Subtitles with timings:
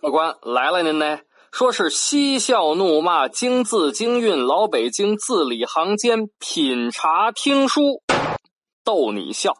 [0.00, 1.18] 客官来了，您呢？
[1.52, 8.02] 说是嬉笑怒骂，京字京韵，老北京字里行间，品茶听书，
[8.84, 9.52] 逗你笑。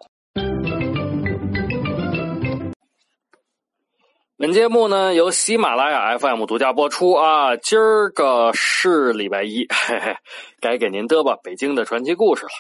[4.43, 7.55] 本节目呢由喜马拉雅 FM 独家播出啊！
[7.57, 10.17] 今儿个是礼拜一，嘿嘿，
[10.61, 12.51] 该给您嘚吧北京的传奇故事了。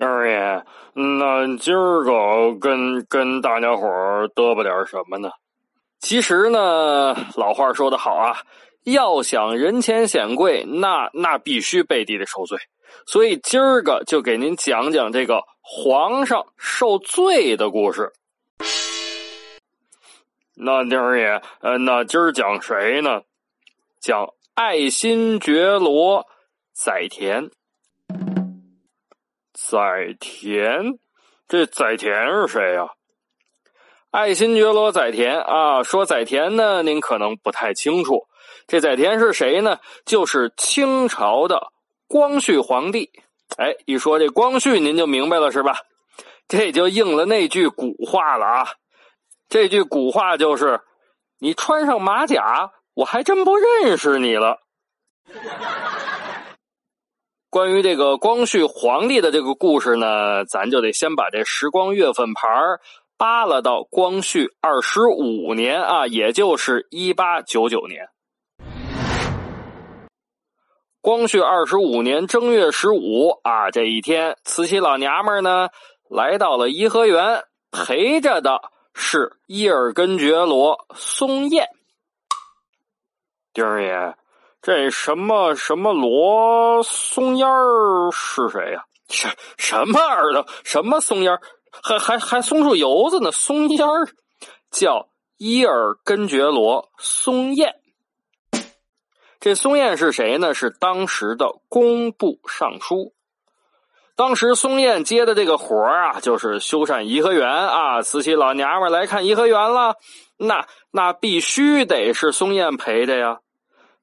[0.00, 0.64] 二爷，
[0.94, 5.30] 那今儿个跟跟大家伙儿嘚吧点什么呢？
[6.00, 8.38] 其实呢，老话说得好啊，
[8.82, 12.58] 要想人前显贵，那那必须背地里受罪。
[13.06, 18.10] 所以今儿个就给您讲讲这个皇上受罪的故事。
[20.62, 23.22] 那丁儿爷，呃，那今儿讲谁呢？
[23.98, 26.26] 讲爱新觉罗
[26.74, 27.50] 载田。
[29.54, 30.98] 载田，
[31.48, 32.90] 这载田是谁呀？
[34.10, 38.26] 爱新觉罗载田啊，说载田呢，您可能不太清楚。
[38.66, 39.78] 这载田是谁呢？
[40.04, 41.68] 就是清朝的
[42.06, 43.10] 光绪皇帝。
[43.56, 45.78] 哎，一说这光绪，您就明白了是吧？
[46.48, 48.68] 这就应了那句古话了啊。
[49.50, 50.80] 这句古话就是
[51.40, 54.60] ：“你穿上马甲，我还真不认识你了。
[57.50, 62.48] ”关于这个光绪皇帝的这个故事呢，咱就得先把这时光月份牌
[63.18, 68.08] 扒拉到光绪二十五年啊，也就是一八九九年。
[71.00, 75.70] 光绪二十五年正月十五啊，这一天，慈禧老娘们呢
[76.08, 78.60] 来到了颐和园，陪着的。
[78.94, 81.68] 是伊尔根觉罗松燕，
[83.52, 84.14] 丁儿爷，
[84.60, 88.84] 这什么什么罗松烟儿是谁呀？
[89.08, 90.46] 什什么耳朵？
[90.64, 91.40] 什么松烟儿？
[91.82, 93.32] 还还还松树油子呢？
[93.32, 94.08] 松烟儿
[94.70, 97.76] 叫伊尔根觉罗松燕。
[99.40, 100.52] 这松燕是谁呢？
[100.52, 103.14] 是当时的工部尚书。
[104.20, 108.02] 当时松燕接的这个活啊，就是修缮颐和园啊。
[108.02, 109.94] 慈禧老娘们来看颐和园了，
[110.36, 113.38] 那那必须得是松燕陪着呀。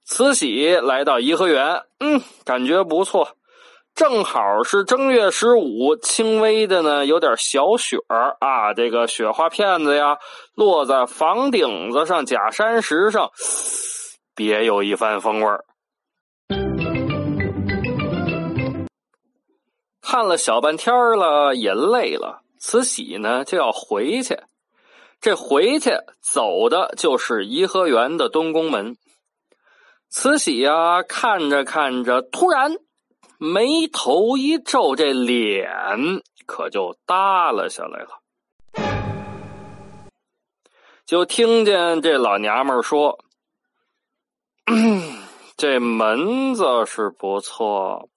[0.03, 3.35] 慈禧来到颐和园，嗯，感觉不错，
[3.93, 8.73] 正好是正月十五，轻微的呢，有点小雪儿啊。
[8.73, 10.17] 这个雪花片子呀，
[10.55, 13.29] 落在房顶子上、假山石上，
[14.35, 15.63] 别有一番风味儿。
[20.09, 22.41] 看了小半天了，也累了。
[22.59, 24.39] 慈禧呢就要回去，
[25.19, 25.91] 这回去
[26.21, 28.95] 走的就是颐和园的东宫门。
[30.07, 32.77] 慈禧呀，看着看着，突然
[33.37, 35.69] 眉头一皱，这脸
[36.45, 38.21] 可就耷拉下来了。
[41.05, 43.19] 就听见这老娘们说
[45.57, 48.07] ：“这门子是不错。”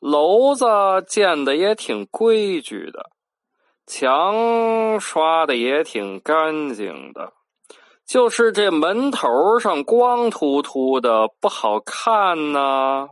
[0.00, 0.66] 楼子
[1.06, 3.10] 建的也挺规矩的，
[3.86, 7.32] 墙刷的也挺干净的，
[8.04, 13.08] 就是这门头上光秃秃的，不好看呢。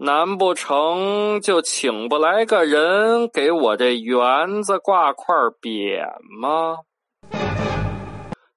[0.00, 6.06] 难不成就请不来个人给我这园子挂块匾
[6.40, 6.76] 吗？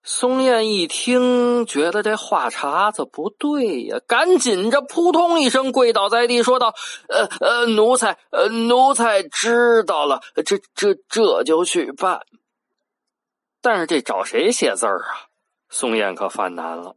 [0.04, 6.74] 松燕一听，觉得这话茬子不对呀，赶紧着扑通一声跪倒在地，说道
[7.08, 12.22] ：“呃呃，奴才，呃奴才知道了，这这这就去办。
[13.62, 15.30] 但是这找谁写字儿啊？
[15.70, 16.96] 松燕可犯难了。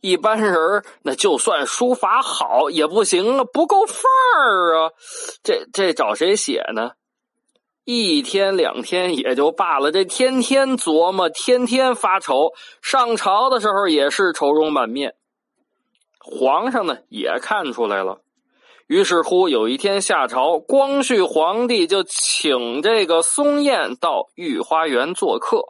[0.00, 4.04] 一般人那就算书法好也不行啊，不够范
[4.36, 4.90] 儿啊。
[5.42, 6.92] 这这找谁写呢？”
[7.84, 12.52] 一天两天也就罢了，这天天琢磨，天天发愁。
[12.80, 15.14] 上朝的时候也是愁容满面。
[16.20, 18.20] 皇上呢也看出来了，
[18.86, 25.64] 于是乎有一天下朝，光绪皇帝就请这个松燕到御花园做客。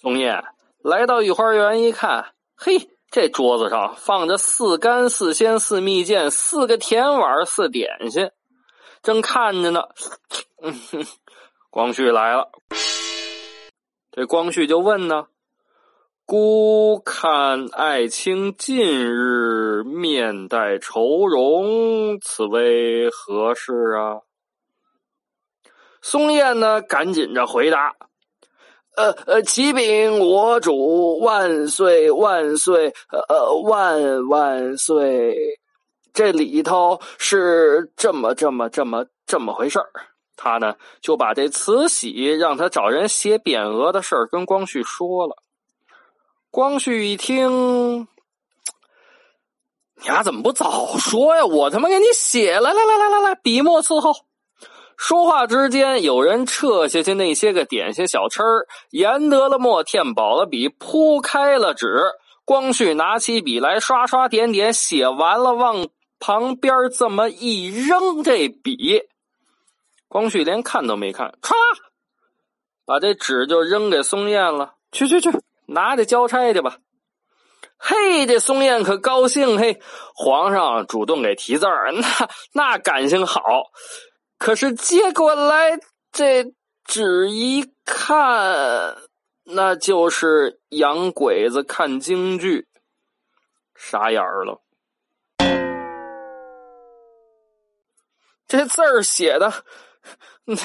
[0.00, 0.42] 松燕
[0.82, 8.30] 来到御花园一看，嘿，这桌子上放着四干、四鲜、四蜜饯，四个甜碗，四点心。
[9.02, 9.82] 正看着呢，
[10.62, 11.06] 嗯哼，
[11.70, 12.50] 光绪来了。
[14.10, 15.26] 这光绪就问呢
[16.24, 24.22] ：“孤看爱卿近日面带愁容，此为何事啊？”
[26.00, 27.94] 松燕呢，赶紧着回答
[28.96, 35.60] ：“呃呃，启禀我主万岁万岁，呃呃万万岁。
[36.14, 39.90] 这里头是这么这么这么这么回事儿。
[40.36, 45.36] 他呢就把这慈禧让他找人写匾额的事儿跟光绪说了。
[46.50, 48.06] 光绪一听，
[50.00, 51.44] 你丫怎么不早说呀？
[51.44, 54.12] 我他妈给你写了，来来来来来，笔墨伺候。
[54.96, 62.12] 说话之间，有人撤下去那些个点心小吃儿，研得了墨，添饱了笔，铺开了纸。
[62.46, 65.88] 光绪拿起笔来，刷刷点点，写完了，往
[66.18, 69.02] 旁边这么一扔，这笔，
[70.16, 71.52] 光绪连看都没看，唰，
[72.86, 74.76] 把这纸就扔给松燕了。
[74.90, 75.30] 去去去，
[75.66, 76.78] 拿着交差去吧。
[77.76, 79.78] 嘿，这松燕可高兴，嘿，
[80.14, 82.08] 皇上主动给题字儿，那
[82.54, 83.42] 那感情好。
[84.38, 85.78] 可是接过来
[86.10, 86.46] 这
[86.86, 88.96] 纸一看，
[89.44, 92.66] 那就是洋鬼子看京剧，
[93.74, 94.62] 傻眼了。
[98.48, 99.52] 这字儿写的，
[100.46, 100.56] 那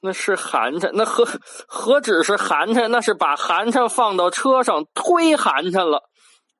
[0.00, 1.26] 那是寒碜，那何
[1.66, 2.88] 何止是寒碜？
[2.88, 6.10] 那是把寒碜放到车上推寒碜了，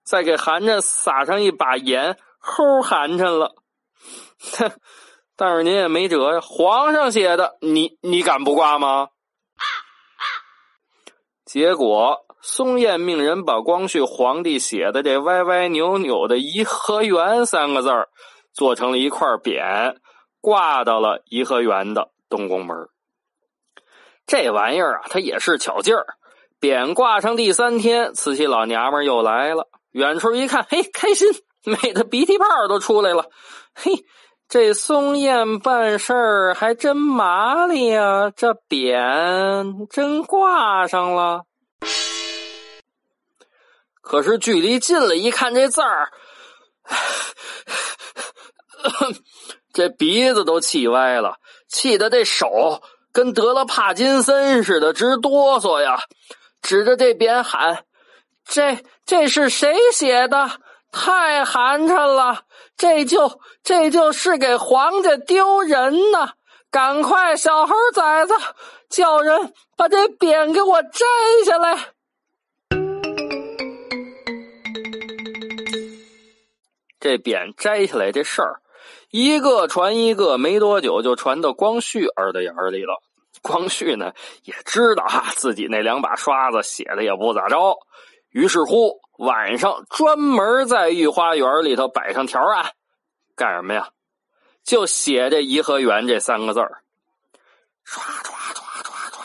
[0.04, 3.54] 再给寒碜撒上一把盐，齁寒碜了。
[5.36, 9.08] 但是您也没辙呀，皇上写的，你你敢不挂吗？
[11.44, 18.08] 结果松燕命人把光绪皇帝写的这歪歪扭扭的“颐和园”三个字儿
[18.52, 19.96] 做成了一块匾，
[20.46, 22.88] 挂到了颐和园的东宫门。
[24.28, 26.06] 这玩意儿啊，它也是巧劲儿。
[26.60, 31.26] 匾挂上第三天，慈禧老娘们又来了，远处一看，嘿，开心，
[31.64, 33.28] 美的鼻涕泡都出来了，
[33.74, 34.04] 嘿。
[34.48, 41.42] 这松燕办事儿还真麻利呀，这匾真挂上了。
[44.00, 46.12] 可是距离近了一看，这字儿，
[49.76, 51.36] 这鼻子都气歪了，
[51.68, 52.80] 气得这手
[53.12, 55.98] 跟得了帕金森似的直哆嗦呀，
[56.62, 57.84] 指着这匾喊
[58.48, 60.50] ：“这这是谁写的？
[60.90, 62.44] 太寒碜了！”
[62.78, 66.30] 这就这就是给皇家丢人呢！
[66.70, 68.32] 赶快，小猴崽子，
[68.88, 71.04] 叫人把这匾给我摘
[71.44, 71.88] 下来。
[76.98, 78.62] 这匾摘下来这事儿，
[79.10, 83.02] 一个传一个，没多久就传到光绪耳朵眼里了。
[83.42, 84.12] 光绪呢
[84.44, 87.76] 也知道哈，自己那两把刷子写的也不咋着，
[88.30, 89.00] 于是乎。
[89.18, 92.72] 晚上专门在御花园里头摆上条案，
[93.34, 93.88] 干什么呀？
[94.62, 96.82] 就写这颐和园这三个字儿，
[97.86, 99.22] 唰唰唰唰唰。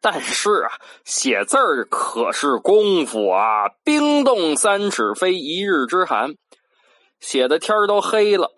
[0.00, 0.72] 但是啊，
[1.04, 6.34] 写字儿可是功夫啊，冰冻三尺非一日之寒。
[7.20, 8.50] 写的天都黑了，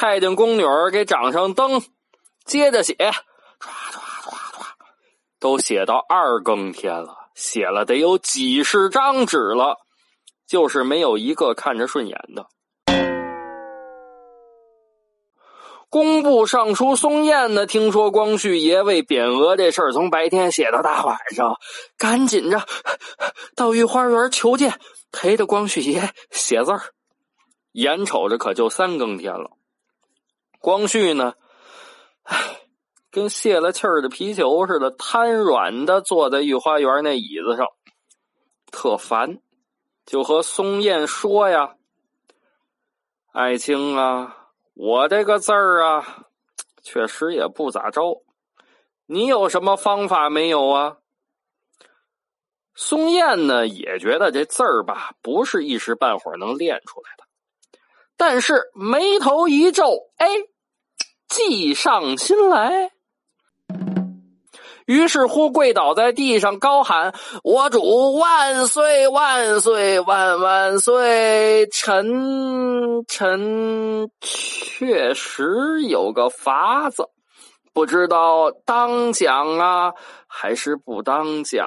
[0.00, 1.82] 太监宫女儿给掌上灯，
[2.44, 3.10] 接着写，唰
[3.58, 4.64] 唰唰唰，
[5.40, 7.16] 都写到二更天了。
[7.34, 9.78] 写了得有几十张纸了，
[10.46, 12.46] 就是没有一个看着顺眼的。
[15.90, 21.58] 工部尚书松燕呢，听说光绪爷为匾额这事儿从白天写到大晚上，
[21.96, 22.64] 赶紧着
[23.56, 24.78] 到御花园求见，
[25.10, 26.82] 陪着光绪爷写字儿。
[27.72, 29.57] 眼瞅着可就三更天了，
[30.58, 31.34] 光绪呢，
[32.24, 32.36] 唉。
[33.10, 37.66] 跟泄了气儿的皮球似的，瘫软的坐在御花园那椅子上，
[38.70, 39.40] 特烦，
[40.04, 41.76] 就和松燕说呀
[43.32, 46.26] ：“爱卿啊，我这个字儿啊，
[46.82, 48.22] 确实也不咋着，
[49.06, 50.98] 你有什么方法没有啊？”
[52.76, 57.24] 松燕呢也觉得这字儿吧，不是一时半会儿能练出来的，
[58.18, 60.28] 但是眉头一皱，哎，
[61.28, 62.90] 计上心来。
[64.86, 71.66] 于是乎，跪倒在地上，高喊：“我主万岁万岁万万岁！
[71.70, 77.04] 臣臣确实有个法子。”
[77.72, 79.92] 不知道当讲啊，
[80.26, 81.66] 还是不当讲？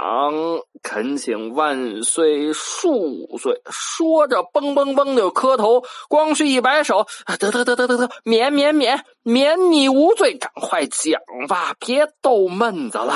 [0.83, 3.61] 恳请万岁恕罪。
[3.69, 5.83] 说着，嘣嘣嘣就磕头。
[6.09, 7.05] 光绪一摆手
[7.39, 13.15] ：“得得得得得得，免免免免你无罪，赶快讲吧，别逗闷子了。”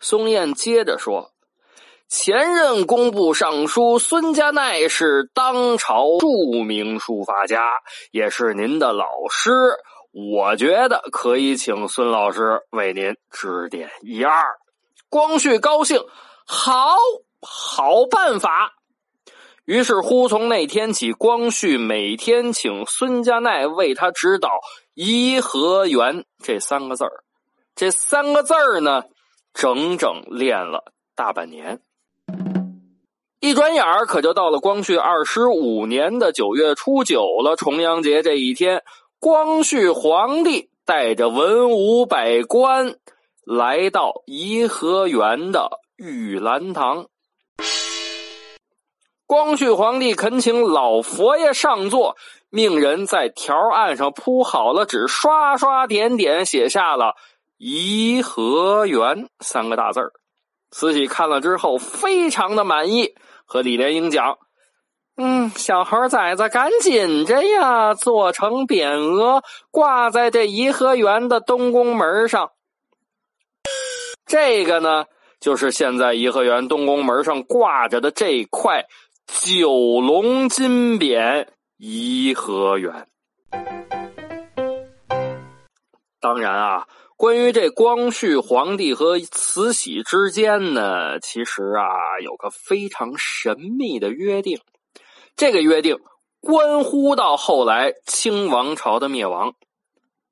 [0.00, 1.30] 松燕接着说
[2.08, 7.70] ：“前任工部尚书孙家鼐是当朝著名书法家，
[8.10, 9.50] 也是您的老师。”
[10.12, 14.42] 我觉得可以请孙老师为您指点一二。
[15.08, 16.00] 光绪高兴，
[16.46, 16.96] 好
[17.40, 18.72] 好办法。
[19.64, 24.50] 于是乎，从那天起，光绪每天请孙家鼐为他指导
[24.94, 27.24] “颐和园”这三个字儿。
[27.76, 29.04] 这三个字儿呢，
[29.54, 31.80] 整整练了大半年。
[33.38, 38.82] 一转眼，可就到了光绪二十五年的九月初九了，重阳节这一天，
[39.22, 42.96] 光绪皇帝带着文武百官
[43.44, 47.06] 来到颐和园的玉兰堂。
[49.26, 52.16] 光绪皇帝恳请老佛爷上座，
[52.48, 57.14] 命人在条案上铺好了纸，刷刷点点写下了
[57.60, 60.12] “颐和园”三个大字儿。
[60.70, 64.38] 慈禧看了之后，非常的满意，和李莲英讲
[65.16, 72.50] ：“嗯，小猴崽子，赶紧着呀，做成匾额，挂在这颐和园的东宫门上。
[74.26, 75.04] 这个呢，
[75.40, 78.86] 就是现在颐和园东宫门上挂着的这块。”
[79.32, 83.06] 九龙金匾颐和园。
[86.20, 94.58] 当然啊，关于这光绪皇帝和慈禧之间呢，其实啊有个非常神秘的约定。
[95.36, 95.98] 这个约定
[96.40, 99.54] 关乎到后来清王朝的灭亡。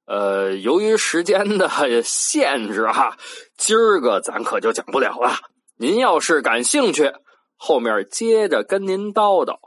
[0.07, 1.69] 呃，由于时间的
[2.03, 3.17] 限制哈，
[3.57, 5.33] 今儿个咱可就讲不了了。
[5.77, 7.13] 您要是感兴趣。
[7.61, 9.59] 后面接着跟您叨叨。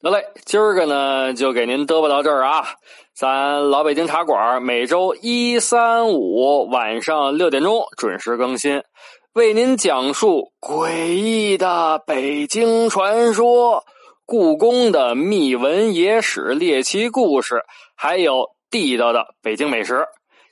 [0.00, 2.66] 得嘞，今儿个呢就给您嘚啵到这儿啊！
[3.14, 8.82] 咱老北京茶馆每周一、三、五晚上六点钟准时更新，
[9.34, 13.86] 为您讲述诡异的北京传说、
[14.26, 17.62] 故宫的秘闻野史、猎奇故事，
[17.96, 20.04] 还有地道的北京美食。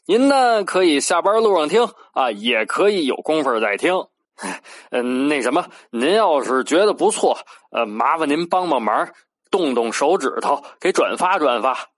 [0.07, 4.07] 您呢可以下班路上听啊，也可以有功夫再听。
[4.91, 7.37] 嗯， 那什么，您要是觉得不错，
[7.73, 9.11] 呃，麻烦您帮帮忙，
[9.51, 11.91] 动动手指头给转发转发。